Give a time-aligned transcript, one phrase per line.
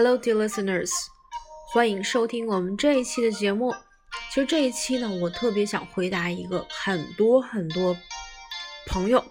[0.00, 0.92] Hello, dear listeners，
[1.72, 3.74] 欢迎收听我们这一期的节目。
[4.32, 7.96] 其实这一期呢，我特别想回答一个很多很多
[8.86, 9.24] 朋友、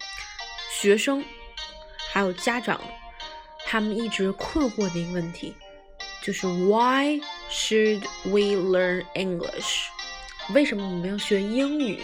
[0.69, 1.23] 学生
[2.11, 2.81] 还有家长
[3.65, 5.55] 他们一直困惑的一个问题，
[6.21, 9.85] 就是 Why should we learn English？
[10.53, 12.03] 为什么我们要学英语？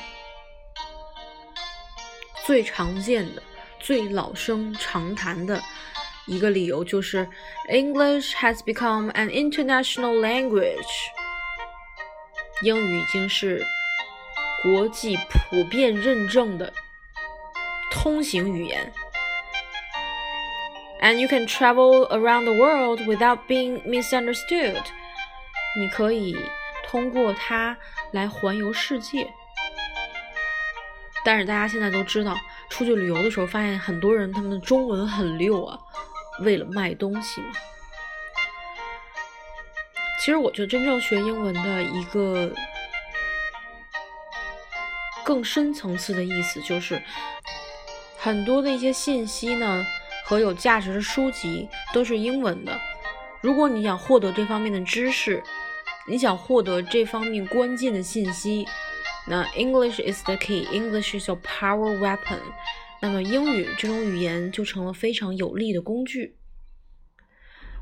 [2.45, 3.43] 最常见的、
[3.81, 5.61] 最老生常谈的。
[6.25, 7.27] 一个理由就是
[7.69, 10.77] English has become an international language，
[12.61, 13.65] 英语已经是
[14.61, 16.71] 国际普遍认证的
[17.91, 18.91] 通行语言。
[21.01, 24.81] And you can travel around the world without being misunderstood。
[25.77, 26.37] 你可以
[26.87, 27.77] 通过它
[28.11, 29.29] 来环游世界。
[31.25, 32.37] 但是大家现在都知道，
[32.69, 35.77] 出去旅游的时候，发现很多人他们的中文很溜啊。
[36.41, 37.51] 为了卖东西嘛。
[40.19, 42.49] 其实我觉得真正学英文的一个
[45.23, 47.01] 更深层次的意思，就是
[48.17, 49.85] 很多的一些信息呢
[50.25, 52.79] 和有价值的书籍都是英文的。
[53.41, 55.43] 如果你想获得这方面的知识，
[56.07, 58.65] 你想获得这方面关键的信息，
[59.27, 60.65] 那 English is the key.
[60.71, 62.39] English is your power weapon.
[63.03, 66.37] 那么英语这种语言就成了非常有力的工具。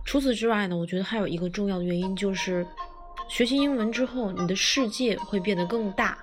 [0.04, 2.66] 除此之外呢，我觉得还有一个重要的原因就是，
[3.30, 6.18] 学习英文之后，你的世界会变得更大，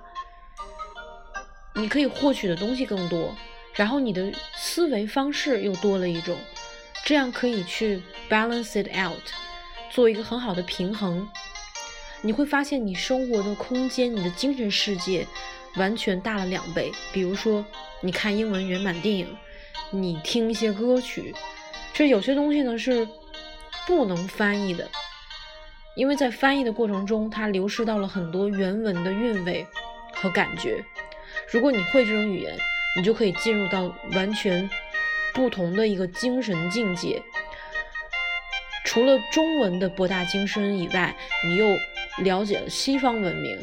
[1.75, 3.33] 你可以获取的东西更多，
[3.73, 6.37] 然后你的思维方式又多了一种，
[7.05, 9.23] 这样可以去 balance it out，
[9.89, 11.25] 做一个很好的平衡。
[12.21, 15.25] 你会发现你生活的空间，你的精神世界
[15.75, 16.91] 完全大了两倍。
[17.11, 17.65] 比如说。
[18.01, 19.37] 你看英文原版电影，
[19.91, 21.35] 你听一些歌曲，
[21.91, 23.05] 这有些东西呢是
[23.85, 24.89] 不能翻译的，
[25.97, 29.67] 因为在翻译的过程中，它流失到了很多原文的韵味
[30.13, 30.81] 和感觉。
[31.51, 32.57] 如果你会这种语言，
[32.95, 34.69] 你就可以进入到完全
[35.33, 37.21] 不同的一个精神境界。
[38.85, 41.13] 除了中文的博大精深以外，
[41.43, 41.77] 你又
[42.23, 43.59] 了解了西方文明，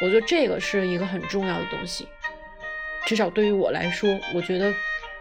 [0.00, 2.08] 我觉得这个是一个很重要的东西。
[3.06, 4.72] 至少对于我来说，我觉得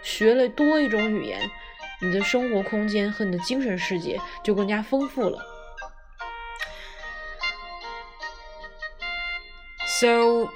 [0.03, 1.49] 学了多一种语言，
[1.99, 5.39] 你的生活空间和你的精神世界就更加丰富了。
[9.87, 10.49] So,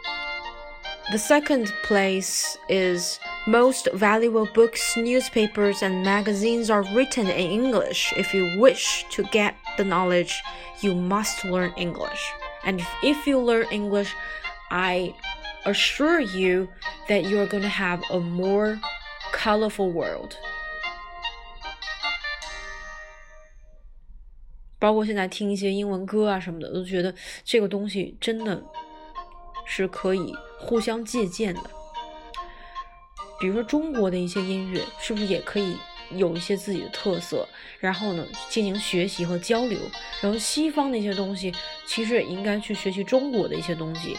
[1.11, 8.11] the second place is most valuable books, newspapers, and magazines are written in English.
[8.13, 10.33] If you wish to get the knowledge,
[10.81, 12.33] you must learn English.
[12.64, 14.12] And if, you learn English,
[14.70, 15.14] I
[15.64, 16.68] assure you
[17.08, 18.78] that you are going to have a more
[19.32, 20.34] colorful world.
[24.78, 28.62] 包括现在听一些英文歌啊什么的，都觉得这个东西真的
[29.66, 31.70] 是可以互相借鉴的。
[33.38, 35.76] 比如说中国的一些音乐，是不是也可以
[36.10, 37.48] 有一些自己的特色？
[37.78, 39.78] 然后呢，进行学习和交流。
[40.20, 41.54] 然后西方的一些东西，
[41.86, 44.18] 其实也应该去学习中国的一些东西。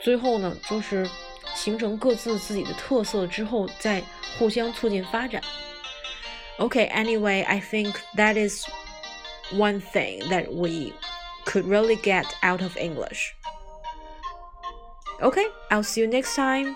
[0.00, 1.08] 最后呢，就是
[1.54, 4.02] 形成各自自己的特色之后，再
[4.38, 5.42] 互相促进发展。
[6.58, 8.66] OK，Anyway，I think that is
[9.52, 10.92] one thing that we
[11.44, 13.32] could really get out of English.
[15.20, 16.74] OK，I'll see you next time.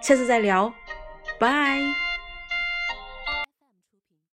[0.00, 0.72] 下次再聊
[1.38, 2.11] ，Bye.